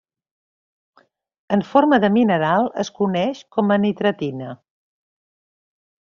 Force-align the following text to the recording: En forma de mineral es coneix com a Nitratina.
En 1.57 1.61
forma 1.73 1.99
de 2.05 2.09
mineral 2.15 2.67
es 2.85 2.89
coneix 3.01 3.43
com 3.57 3.73
a 3.75 3.81
Nitratina. 3.83 4.55